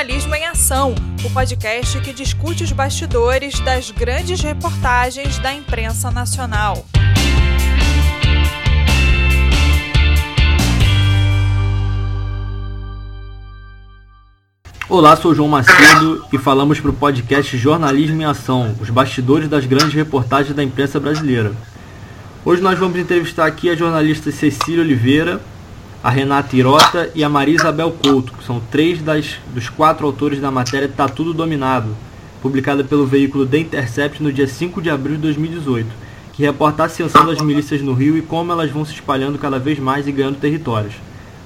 [0.00, 6.86] Jornalismo em Ação, o podcast que discute os bastidores das grandes reportagens da imprensa nacional.
[14.88, 19.66] Olá, sou João Macedo e falamos para o podcast Jornalismo em Ação, os bastidores das
[19.66, 21.52] grandes reportagens da imprensa brasileira.
[22.42, 25.42] Hoje nós vamos entrevistar aqui a jornalista Cecília Oliveira,
[26.02, 30.40] a Renata Irota e a Maria Isabel Couto, que são três das, dos quatro autores
[30.40, 31.94] da matéria Tá Tudo Dominado,
[32.40, 35.86] publicada pelo veículo The Intercept no dia 5 de abril de 2018,
[36.32, 39.58] que reporta a ascensão das milícias no Rio e como elas vão se espalhando cada
[39.58, 40.94] vez mais e ganhando territórios.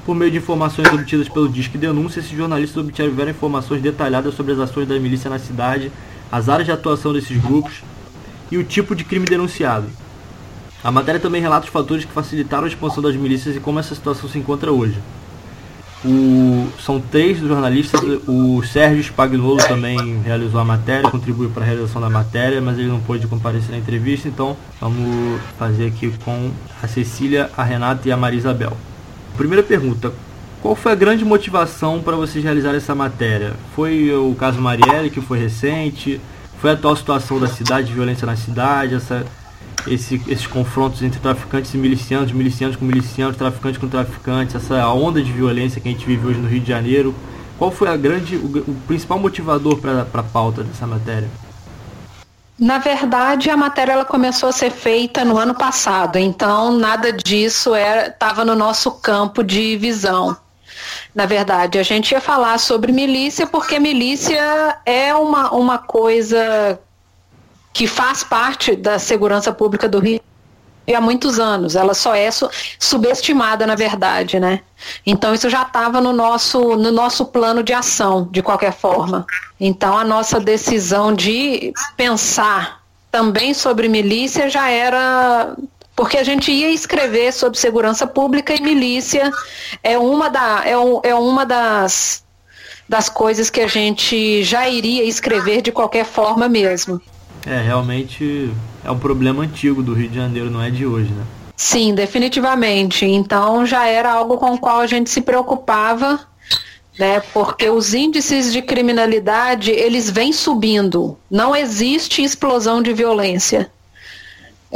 [0.07, 4.61] Por meio de informações obtidas pelo Disque Denúncia, esses jornalistas obtiveram informações detalhadas sobre as
[4.61, 5.91] ações da milícia na cidade,
[6.31, 7.83] as áreas de atuação desses grupos
[8.53, 9.89] e o tipo de crime denunciado.
[10.85, 13.95] A matéria também relata os fatores que facilitaram a expansão das milícias e como essa
[13.95, 15.01] situação se encontra hoje.
[16.05, 22.03] O, são três jornalistas, o Sérgio Spagnolo também realizou a matéria, contribuiu para a realização
[22.03, 26.51] da matéria, mas ele não pôde comparecer na entrevista, então vamos fazer aqui com
[26.83, 28.77] a Cecília, a Renata e a Maria Isabel.
[29.39, 30.13] Primeira pergunta:
[30.61, 33.55] qual foi a grande motivação para vocês realizar essa matéria?
[33.75, 36.21] Foi o caso Marielle, que foi recente?
[36.61, 39.25] Foi a atual situação da cidade, de violência na cidade, essa,
[39.87, 45.23] esse, esses confrontos entre traficantes e milicianos, milicianos com milicianos, traficantes com traficantes, essa onda
[45.23, 47.15] de violência que a gente vive hoje no Rio de Janeiro?
[47.59, 51.29] Qual foi a grande, o, o principal motivador para a pauta dessa matéria?
[52.59, 57.75] Na verdade, a matéria ela começou a ser feita no ano passado, então nada disso
[57.75, 60.37] estava no nosso campo de visão.
[61.15, 66.79] Na verdade, a gente ia falar sobre milícia porque milícia é uma, uma coisa
[67.75, 70.21] que faz parte da segurança pública do Rio
[70.95, 71.75] há muitos anos.
[71.75, 74.61] Ela só é su subestimada, na verdade, né?
[75.05, 79.27] Então isso já estava no nosso, no nosso plano de ação, de qualquer forma.
[79.59, 85.57] Então a nossa decisão de pensar também sobre milícia já era
[85.97, 89.31] porque a gente ia escrever sobre segurança pública e milícia
[89.83, 92.25] é uma, da, é, um, é uma das,
[92.89, 97.01] das coisas que a gente já iria escrever de qualquer forma mesmo.
[97.47, 98.51] É, realmente
[98.85, 101.25] é um problema antigo do Rio de Janeiro, não é de hoje, né?
[101.57, 103.05] Sim, definitivamente.
[103.05, 106.21] Então já era algo com o qual a gente se preocupava,
[106.99, 107.21] né?
[107.33, 111.19] Porque os índices de criminalidade, eles vêm subindo.
[111.31, 113.71] Não existe explosão de violência.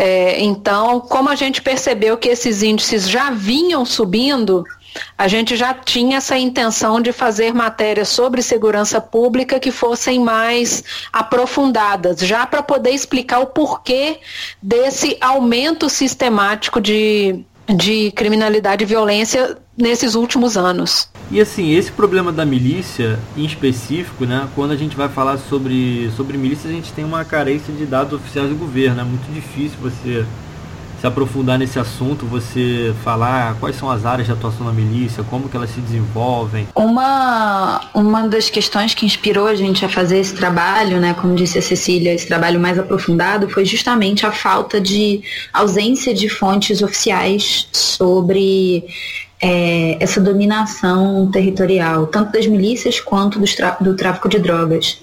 [0.00, 4.64] É, então, como a gente percebeu que esses índices já vinham subindo,
[5.16, 10.84] a gente já tinha essa intenção de fazer matérias sobre segurança pública que fossem mais
[11.12, 14.18] aprofundadas, já para poder explicar o porquê
[14.62, 21.08] desse aumento sistemático de, de criminalidade e violência nesses últimos anos.
[21.30, 26.10] E assim, esse problema da milícia, em específico, né, quando a gente vai falar sobre,
[26.16, 29.00] sobre milícia, a gente tem uma carência de dados oficiais do governo.
[29.00, 30.24] É muito difícil você
[31.00, 35.48] se aprofundar nesse assunto, você falar quais são as áreas de atuação da milícia, como
[35.48, 36.66] que elas se desenvolvem?
[36.74, 41.58] Uma, uma das questões que inspirou a gente a fazer esse trabalho, né, como disse
[41.58, 45.22] a Cecília, esse trabalho mais aprofundado, foi justamente a falta de
[45.52, 48.84] ausência de fontes oficiais sobre
[49.40, 53.40] é, essa dominação territorial, tanto das milícias quanto
[53.80, 54.98] do tráfico de drogas,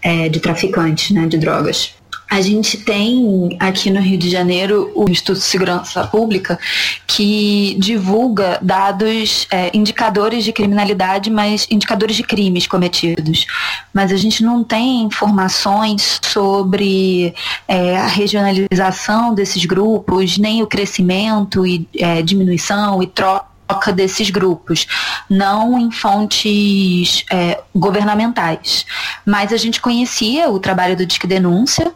[0.00, 1.94] é, de traficantes né, de drogas.
[2.34, 6.58] A gente tem aqui no Rio de Janeiro o Instituto de Segurança Pública
[7.06, 13.46] que divulga dados, é, indicadores de criminalidade, mas indicadores de crimes cometidos.
[13.92, 17.32] Mas a gente não tem informações sobre
[17.68, 24.30] é, a regionalização desses grupos, nem o crescimento e é, diminuição e troca troca desses
[24.30, 24.86] grupos,
[25.28, 28.86] não em fontes é, governamentais.
[29.24, 31.92] Mas a gente conhecia o trabalho do Disque Denúncia,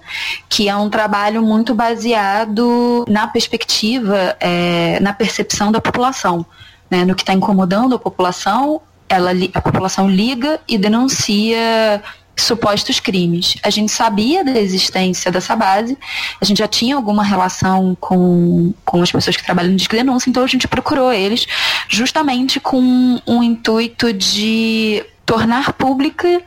[0.49, 6.45] que é um trabalho muito baseado na perspectiva, é, na percepção da população,
[6.91, 8.81] né, no que está incomodando a população.
[9.09, 12.03] Ela, a população liga e denuncia
[12.43, 13.57] supostos crimes.
[13.63, 15.97] A gente sabia da existência dessa base,
[16.41, 20.31] a gente já tinha alguma relação com, com as pessoas que trabalham no Disque Denúncia,
[20.31, 21.47] então a gente procurou eles
[21.89, 26.43] justamente com um intuito de tornar pública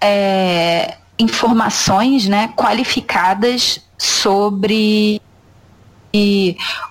[0.00, 5.20] é, informações né, qualificadas sobre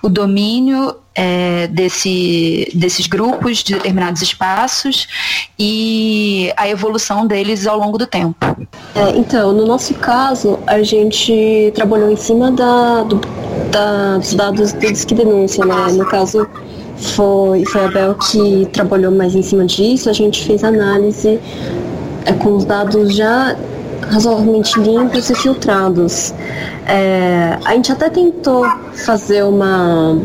[0.02, 5.06] o domínio é, desse, desses grupos de determinados espaços
[5.58, 8.36] e a evolução deles ao longo do tempo.
[8.94, 13.20] É, então, no nosso caso, a gente trabalhou em cima da, do,
[13.70, 15.92] da, dos dados do Disque Denúncia, né?
[15.92, 16.46] No caso,
[16.96, 21.40] foi, foi a Bel que trabalhou mais em cima disso, a gente fez análise
[22.26, 23.56] é com os dados já
[24.10, 26.34] razoavelmente limpos e filtrados.
[26.86, 30.18] É, a gente até tentou fazer uma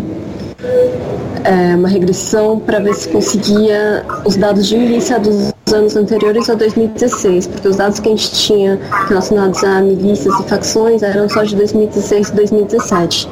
[1.44, 6.56] é, uma regressão para ver se conseguia os dados de milícia dos anos anteriores a
[6.56, 11.44] 2016, porque os dados que a gente tinha relacionados a milícias e facções eram só
[11.44, 13.30] de 2016 e 2017.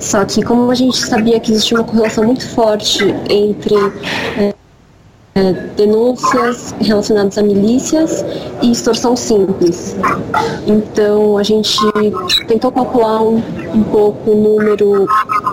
[0.00, 3.74] Só que como a gente sabia que existia uma correlação muito forte entre
[4.36, 4.54] é,
[5.34, 8.24] é, denúncias relacionadas a milícias
[8.62, 9.96] e extorsão simples.
[10.66, 11.78] Então a gente
[12.46, 13.42] tentou calcular um,
[13.74, 15.06] um pouco o número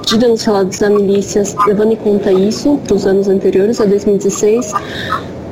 [0.06, 4.74] de denúncias relacionadas a milícias, levando em conta isso para os anos anteriores, a 2016,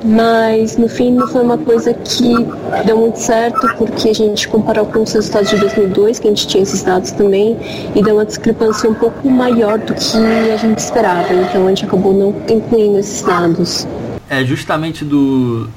[0.03, 2.47] mas no fim não foi uma coisa que
[2.85, 6.47] deu muito certo, porque a gente comparou com os resultados de 2002, que a gente
[6.47, 7.57] tinha esses dados também,
[7.95, 10.17] e deu uma discrepância um pouco maior do que
[10.53, 13.87] a gente esperava, então a gente acabou não incluindo esses dados
[14.29, 15.67] é justamente do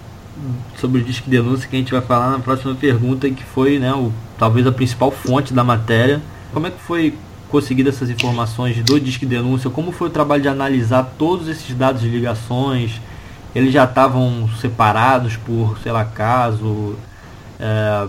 [0.79, 3.93] sobre o disque denúncia que a gente vai falar na próxima pergunta, que foi, né,
[3.95, 6.21] o, talvez a principal fonte da matéria.
[6.53, 7.15] Como é que foi
[7.53, 9.71] conseguido essas informações do disque denúncia?
[9.71, 13.01] Como foi o trabalho de analisar todos esses dados de ligações?
[13.55, 16.97] Eles já estavam separados por, sei lá, caso,
[17.61, 18.09] é,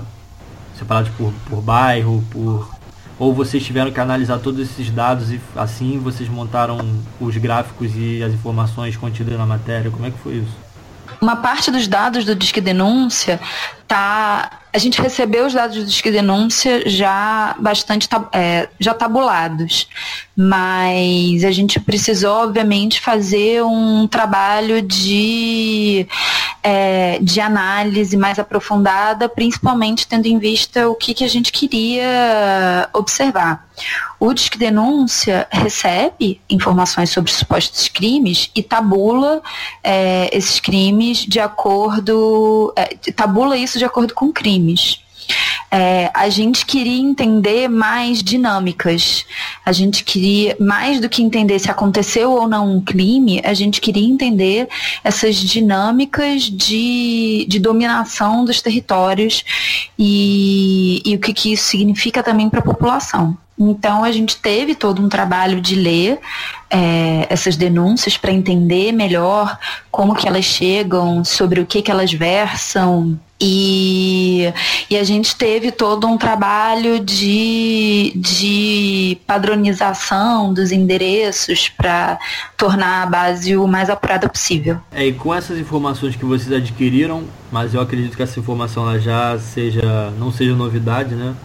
[0.80, 2.72] separados por, por bairro, por
[3.19, 6.80] ou vocês tiveram que analisar todos esses dados e assim vocês montaram
[7.22, 9.92] os gráficos e as informações contidas na matéria?
[9.92, 10.57] Como é que foi isso?
[11.22, 13.39] Uma parte dos dados do Disque Denúncia
[13.88, 14.62] tá.
[14.74, 19.88] A gente recebeu os dados do Disque Denúncia já bastante é, já tabulados,
[20.36, 26.08] mas a gente precisou, obviamente, fazer um trabalho de,
[26.64, 32.90] é, de análise mais aprofundada, principalmente tendo em vista o que, que a gente queria
[32.94, 33.68] observar.
[34.20, 39.42] O Disque Denúncia recebe informações sobre supostos crimes e tabula
[39.84, 42.74] é, esses crimes de acordo.
[42.75, 45.04] É, tabula isso de acordo com crimes.
[45.72, 49.25] É, a gente queria entender mais dinâmicas.
[49.66, 53.81] A gente queria, mais do que entender se aconteceu ou não um crime, a gente
[53.81, 54.68] queria entender
[55.04, 59.44] essas dinâmicas de, de dominação dos territórios
[59.98, 63.38] e, e o que, que isso significa também para a população.
[63.69, 66.19] Então a gente teve todo um trabalho de ler
[66.69, 69.57] é, essas denúncias para entender melhor
[69.92, 74.54] como que elas chegam, sobre o que que elas versam, e,
[74.89, 82.18] e, a gente teve todo um trabalho de, de padronização dos endereços para
[82.56, 84.77] tornar a base o mais apurada possível.
[84.94, 89.38] É, e com essas informações que vocês adquiriram, mas eu acredito que essa informação já
[89.38, 91.36] seja, não seja novidade, né,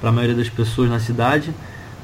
[0.00, 1.54] para a maioria das pessoas na cidade,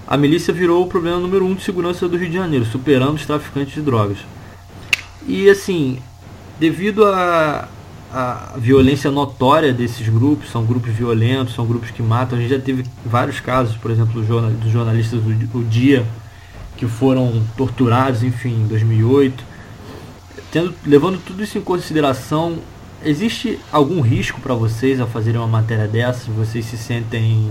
[0.06, 3.26] a milícia virou o problema número um de segurança do Rio de Janeiro, superando os
[3.26, 4.18] traficantes de drogas.
[5.26, 5.98] E assim,
[6.58, 7.68] devido a
[8.14, 12.38] a violência notória desses grupos, são grupos violentos, são grupos que matam.
[12.38, 16.06] A gente já teve vários casos, por exemplo, dos jornalistas do Dia,
[16.76, 19.44] que foram torturados, enfim, em 2008.
[20.52, 22.60] Tendo, levando tudo isso em consideração,
[23.04, 26.30] existe algum risco para vocês ao fazerem uma matéria dessa?
[26.30, 27.50] Vocês se sentem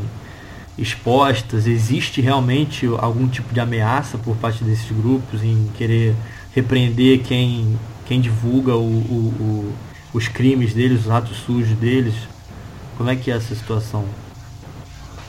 [0.78, 1.68] expostas?
[1.68, 6.16] Existe realmente algum tipo de ameaça por parte desses grupos em querer
[6.54, 9.74] repreender quem, quem divulga o, o, o
[10.14, 12.14] os crimes deles, os atos sujos deles?
[12.98, 14.06] Como é que é essa situação?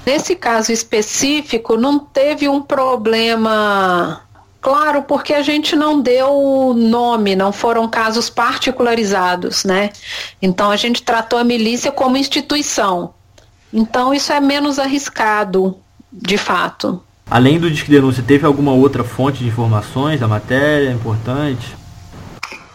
[0.04, 4.20] Nesse caso específico, não teve um problema
[4.64, 9.90] Claro, porque a gente não deu nome, não foram casos particularizados, né?
[10.40, 13.12] Então a gente tratou a milícia como instituição.
[13.74, 15.76] Então isso é menos arriscado,
[16.12, 17.02] de fato.
[17.28, 21.74] Além do Disque Denúncia, teve alguma outra fonte de informações da matéria importante?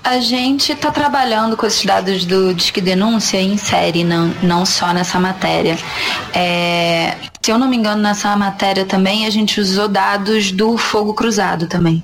[0.03, 4.91] A gente está trabalhando com esses dados do Disque Denúncia em série, não, não só
[4.91, 5.77] nessa matéria.
[6.33, 11.13] É, se eu não me engano, nessa matéria também a gente usou dados do Fogo
[11.13, 12.03] Cruzado também.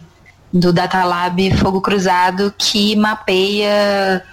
[0.54, 4.24] Do Datalab Fogo Cruzado, que mapeia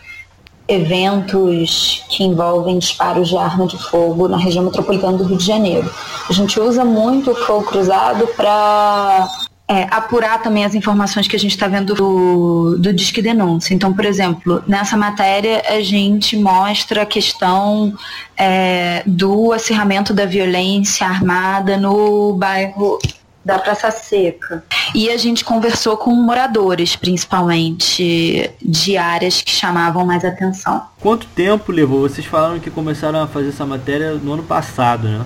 [0.73, 5.91] eventos que envolvem disparos de arma de fogo na região metropolitana do Rio de Janeiro.
[6.29, 9.29] A gente usa muito o Fogo Cruzado para
[9.69, 13.75] é, apurar também as informações que a gente está vendo do, do Disque Denúncia.
[13.75, 17.95] Então, por exemplo, nessa matéria a gente mostra a questão
[18.37, 22.99] é, do acirramento da violência armada no bairro
[23.45, 24.65] da Praça Seca.
[24.95, 30.83] E a gente conversou com moradores, principalmente, de áreas que chamavam mais atenção.
[31.01, 32.09] Quanto tempo levou?
[32.09, 35.25] Vocês falaram que começaram a fazer essa matéria no ano passado, né?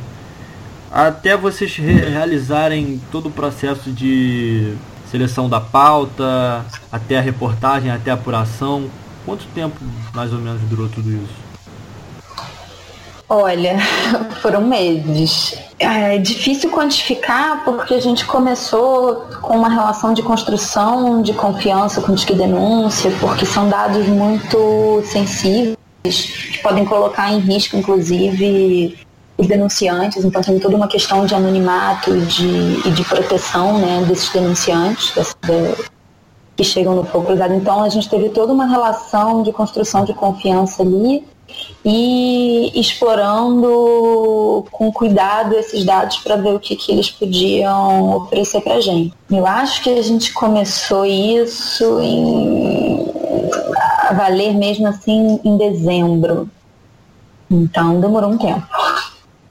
[0.90, 4.74] até vocês re realizarem todo o processo de
[5.10, 8.90] seleção da pauta, até a reportagem, até a apuração,
[9.24, 9.76] quanto tempo
[10.14, 11.45] mais ou menos durou tudo isso?
[13.28, 13.76] Olha,
[14.40, 15.58] foram meses.
[15.78, 22.14] É difícil quantificar porque a gente começou com uma relação de construção de confiança com
[22.14, 28.96] disque denúncia, porque são dados muito sensíveis que podem colocar em risco, inclusive,
[29.36, 30.24] os denunciantes.
[30.24, 35.12] Então tem toda uma questão de anonimato e de, e de proteção né, desses denunciantes
[35.14, 35.34] dessa,
[36.56, 37.52] que chegam no fogo cruzado.
[37.54, 41.24] Então a gente teve toda uma relação de construção de confiança ali
[41.84, 48.74] e explorando com cuidado esses dados para ver o que, que eles podiam oferecer para
[48.74, 49.14] a gente.
[49.30, 53.06] Eu acho que a gente começou isso em
[54.08, 56.48] a valer mesmo assim em dezembro.
[57.50, 58.66] Então demorou um tempo.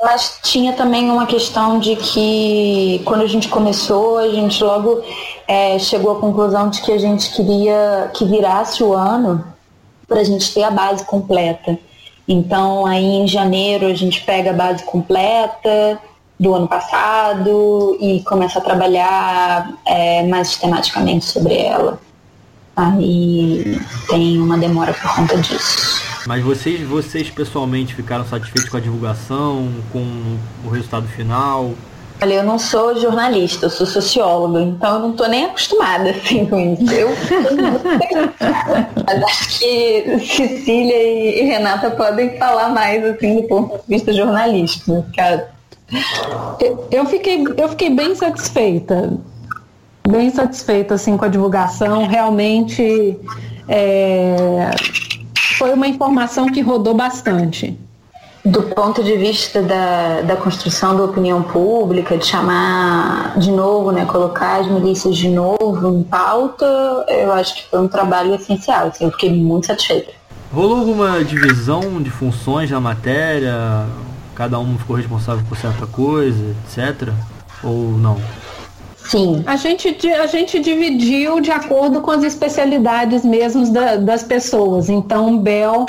[0.02, 5.02] Mas tinha também uma questão de que quando a gente começou, a gente logo
[5.48, 9.55] é, chegou à conclusão de que a gente queria que virasse o ano
[10.08, 11.78] para a gente ter a base completa.
[12.28, 16.00] Então, aí em janeiro a gente pega a base completa
[16.40, 22.00] do ano passado e começa a trabalhar é, mais sistematicamente sobre ela.
[22.76, 26.04] Aí tem uma demora por conta disso.
[26.28, 31.72] Mas vocês, vocês pessoalmente ficaram satisfeitos com a divulgação, com o resultado final?
[32.22, 36.46] Olha, eu não sou jornalista, eu sou socióloga, então eu não estou nem acostumada assim
[36.46, 36.94] com isso.
[36.94, 37.10] Eu
[39.06, 45.06] Mas acho que Cecília e Renata podem falar mais assim do ponto de vista jornalístico
[45.16, 45.44] caso.
[46.90, 49.14] Eu fiquei, eu fiquei bem satisfeita.
[50.08, 52.08] Bem satisfeita assim com a divulgação.
[52.08, 53.20] Realmente
[53.68, 54.72] é,
[55.58, 57.78] foi uma informação que rodou bastante
[58.46, 64.06] do ponto de vista da, da construção da opinião pública, de chamar de novo, né,
[64.06, 66.66] colocar as milícias de novo em pauta,
[67.08, 68.88] eu acho que foi um trabalho essencial.
[68.88, 70.12] Assim, eu fiquei muito satisfeita.
[70.54, 73.88] Rolou alguma divisão de funções na matéria?
[74.36, 77.10] Cada um ficou responsável por certa coisa, etc?
[77.64, 78.22] Ou não?
[78.96, 79.44] Sim.
[79.48, 84.88] A gente, a gente dividiu de acordo com as especialidades mesmo da, das pessoas.
[84.88, 85.86] Então, Bel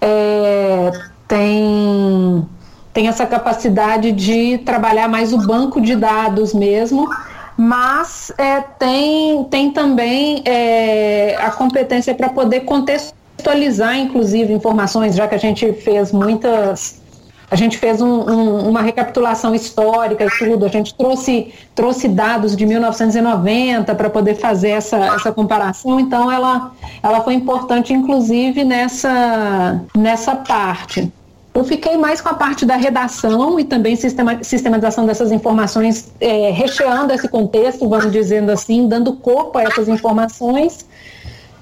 [0.00, 0.92] é,
[1.26, 2.46] tem,
[2.92, 7.08] tem essa capacidade de trabalhar mais o banco de dados mesmo,
[7.56, 15.34] mas é, tem, tem também é, a competência para poder contextualizar, inclusive, informações, já que
[15.34, 17.02] a gente fez muitas.
[17.50, 22.56] A gente fez um, um, uma recapitulação histórica e tudo, a gente trouxe, trouxe dados
[22.56, 26.72] de 1990 para poder fazer essa, essa comparação, então ela,
[27.02, 31.12] ela foi importante, inclusive, nessa, nessa parte.
[31.54, 36.50] Eu fiquei mais com a parte da redação e também sistema, sistematização dessas informações, é,
[36.50, 40.84] recheando esse contexto, vamos dizendo assim, dando corpo a essas informações.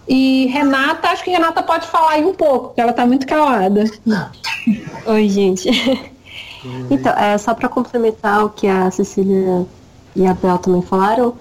[0.08, 3.84] E Renata, acho que Renata pode falar aí um pouco, porque ela está muito calada.
[5.06, 5.70] Oi, gente.
[6.90, 9.66] Então, é, só para complementar o que a Cecília
[10.14, 11.34] e a Bel também falaram,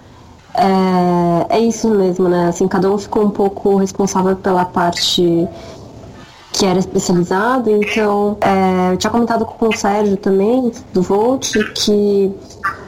[0.56, 2.48] é, é isso mesmo, né?
[2.48, 5.48] Assim, cada um ficou um pouco responsável pela parte
[6.52, 12.32] que era especializado, então é, eu tinha comentado com o Sérgio também, do Volt, que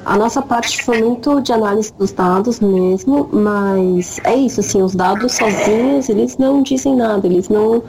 [0.06, 4.94] a nossa parte foi muito de análise dos dados mesmo, mas é isso, assim, os
[4.94, 7.82] dados sozinhos, eles não dizem nada, eles não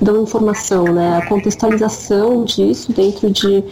[0.00, 1.16] dão informação, né?
[1.16, 3.64] A contextualização disso dentro de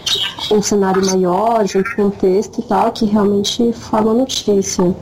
[0.51, 4.95] um cenário maior, de um contexto e tal, que realmente fala notícia.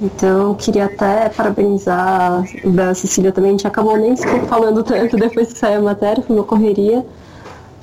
[0.00, 3.50] Então, queria até parabenizar da Cecília também.
[3.50, 4.16] A gente acabou nem
[4.48, 7.04] falando tanto depois que saiu a matéria, foi uma correria.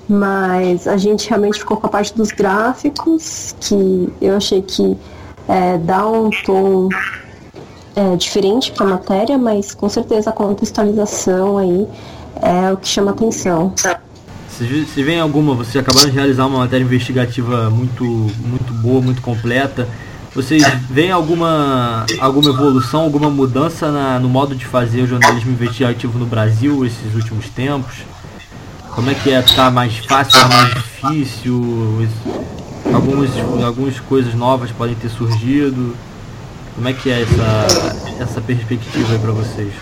[0.09, 4.97] Mas a gente realmente ficou com a parte dos gráficos, que eu achei que
[5.47, 6.89] é, dá um tom
[7.95, 11.87] é, diferente para a matéria, mas com certeza a contextualização aí
[12.41, 13.73] é o que chama atenção.
[14.49, 19.87] Se vem alguma, vocês acabaram de realizar uma matéria investigativa muito, muito boa, muito completa
[20.37, 26.19] vocês veem alguma, alguma evolução, alguma mudança na, no modo de fazer o jornalismo investigativo
[26.19, 28.03] no Brasil esses últimos tempos?
[28.93, 29.41] Como é que é?
[29.41, 32.07] Tá mais fácil, tá mais difícil?
[32.93, 33.31] Algumas,
[33.65, 35.95] algumas coisas novas podem ter surgido.
[36.75, 39.73] Como é que é essa, essa perspectiva aí para vocês?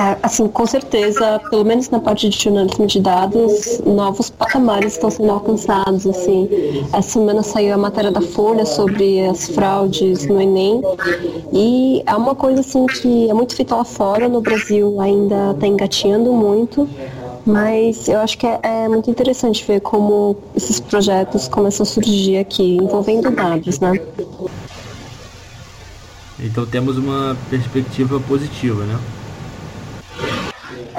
[0.00, 5.10] É, assim, com certeza, pelo menos na parte de jornalismo de dados, novos patamares estão
[5.10, 6.06] sendo alcançados.
[6.06, 6.48] Assim,
[6.90, 10.80] essa semana saiu a matéria da Folha sobre as fraudes no Enem
[11.52, 15.66] e é uma coisa assim que é muito feita lá fora, no Brasil ainda está
[15.66, 16.88] engatinhando muito.
[17.44, 22.38] Mas eu acho que é, é, muito interessante ver como esses projetos começam a surgir
[22.38, 24.00] aqui, envolvendo dados, né?
[26.38, 28.98] Então temos uma perspectiva positiva, né?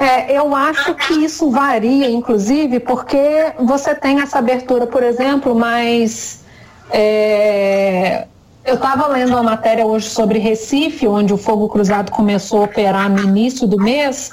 [0.02, 6.40] É, eu acho que isso varia, inclusive, porque você tem essa abertura, por exemplo, mas
[6.90, 8.26] é,
[8.64, 13.08] eu estava lendo uma matéria hoje sobre Recife, onde o Fogo Cruzado começou a operar
[13.08, 14.28] no início do mês,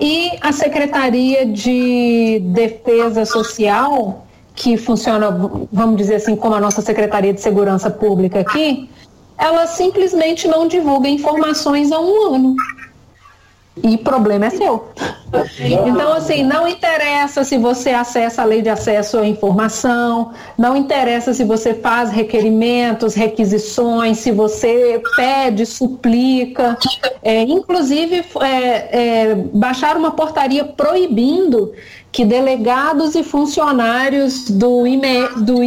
[0.00, 4.24] e a Secretaria de Defesa Social,
[4.54, 5.28] que funciona,
[5.72, 8.88] vamos dizer assim, como a nossa Secretaria de Segurança Pública aqui,
[9.36, 12.56] ela simplesmente não divulga informações há um ano.
[13.82, 14.88] E problema é seu.
[15.58, 21.34] Então, assim, não interessa se você acessa a lei de acesso à informação, não interessa
[21.34, 26.78] se você faz requerimentos, requisições, se você pede, suplica.
[27.20, 31.72] É, inclusive, é, é, baixar uma portaria proibindo
[32.12, 35.64] que delegados e funcionários do, IME, do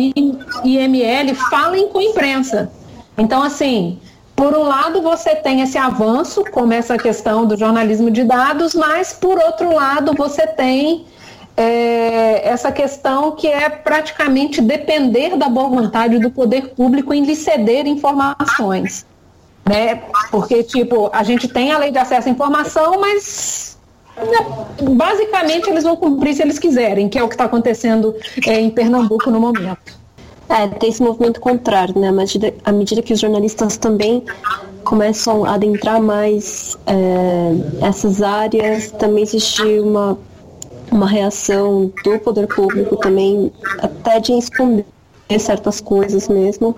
[0.63, 2.71] IML falem com a imprensa.
[3.17, 3.99] Então, assim,
[4.37, 9.11] por um lado, você tem esse avanço, como essa questão do jornalismo de dados, mas,
[9.11, 11.07] por outro lado, você tem
[11.57, 17.35] é, essa questão que é praticamente depender da boa vontade do poder público em lhe
[17.35, 19.07] ceder informações.
[19.67, 20.03] Né?
[20.29, 23.75] Porque, tipo, a gente tem a lei de acesso à informação, mas
[24.17, 28.15] né, basicamente eles vão cumprir se eles quiserem, que é o que está acontecendo
[28.45, 29.97] é, em Pernambuco no momento.
[30.49, 32.11] É, tem esse movimento contrário, né?
[32.11, 34.23] Mas à medida que os jornalistas também
[34.83, 40.17] começam a adentrar mais é, essas áreas, também existe uma,
[40.89, 44.85] uma reação do poder público também, até de esconder
[45.37, 46.75] certas coisas mesmo.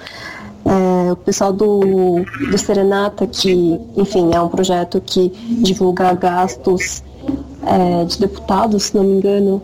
[0.65, 5.29] É, o pessoal do, do Serenata, que, enfim, é um projeto que
[5.61, 7.03] divulga gastos
[7.65, 9.61] é, de deputados, se não me engano,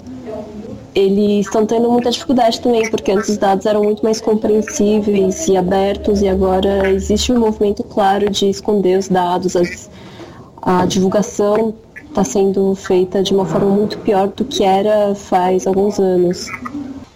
[0.95, 5.57] eles estão tendo muita dificuldade também, porque antes os dados eram muito mais compreensíveis e
[5.57, 9.57] abertos, e agora existe um movimento claro de esconder os dados.
[9.57, 9.89] As,
[10.61, 11.75] a divulgação
[12.07, 16.47] está sendo feita de uma forma muito pior do que era faz alguns anos.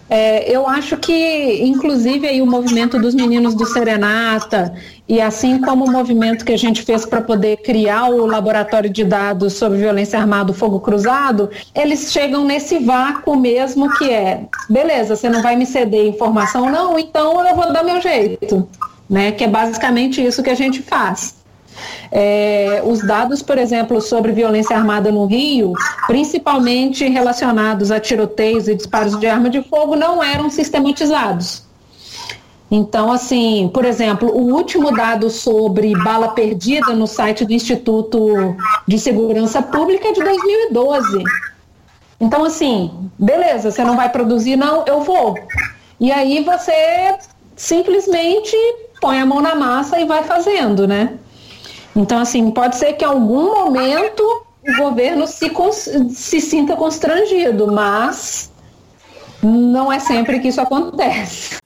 [0.09, 4.73] É, eu acho que, inclusive, aí o movimento dos meninos do Serenata,
[5.07, 9.03] e assim como o movimento que a gente fez para poder criar o laboratório de
[9.03, 15.29] dados sobre violência armada, fogo cruzado, eles chegam nesse vácuo mesmo que é, beleza, você
[15.29, 18.67] não vai me ceder informação, não, então eu vou dar meu jeito.
[19.09, 21.38] Né, que é basicamente isso que a gente faz.
[22.11, 25.73] É, os dados, por exemplo, sobre violência armada no Rio,
[26.07, 31.67] principalmente relacionados a tiroteios e disparos de arma de fogo, não eram sistematizados.
[32.71, 38.55] Então, assim, por exemplo, o último dado sobre bala perdida no site do Instituto
[38.87, 41.23] de Segurança Pública é de 2012.
[42.19, 45.35] Então, assim, beleza, você não vai produzir, não, eu vou.
[45.99, 47.17] E aí você
[47.55, 48.55] simplesmente
[49.01, 51.17] põe a mão na massa e vai fazendo, né?
[51.99, 54.23] Então, assim, pode ser que em algum momento
[54.65, 55.51] o governo se,
[56.11, 58.49] se sinta constrangido, mas
[59.43, 61.57] não é sempre que isso acontece.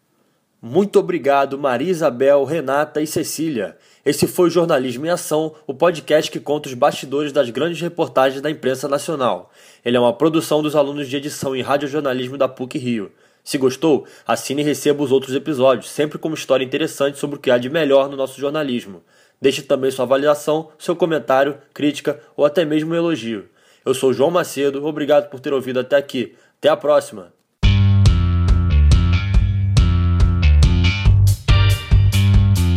[0.59, 3.77] Muito obrigado, Maria Isabel, Renata e Cecília.
[4.03, 8.41] Esse foi o Jornalismo em Ação, o podcast que conta os bastidores das grandes reportagens
[8.41, 9.51] da imprensa nacional.
[9.85, 13.11] Ele é uma produção dos alunos de edição em radiojornalismo da PUC Rio.
[13.43, 17.39] Se gostou, assine e receba os outros episódios, sempre com uma história interessante sobre o
[17.39, 19.03] que há de melhor no nosso jornalismo.
[19.41, 23.49] Deixe também sua avaliação, seu comentário, crítica ou até mesmo um elogio.
[23.85, 26.35] Eu sou João Macedo, obrigado por ter ouvido até aqui.
[26.57, 27.33] Até a próxima!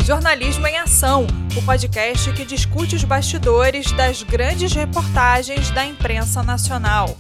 [0.05, 7.17] Jornalismo em Ação, o podcast que discute os bastidores das grandes reportagens da imprensa nacional.